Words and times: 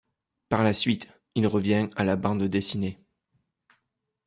Par 0.49 0.63
la 0.63 0.73
suite, 0.73 1.09
il 1.35 1.45
revient 1.45 1.89
à 1.95 2.03
la 2.03 2.15
bande 2.15 2.41
dessinée. 2.45 2.97